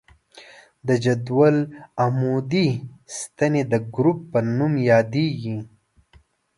د 0.87 0.89
جدول 1.03 1.55
عمودي 2.03 2.67
ستنې 3.17 3.61
د 3.71 3.73
ګروپ 3.95 4.19
په 4.31 4.39
نوم 4.57 4.73
یادیږي. 4.91 5.57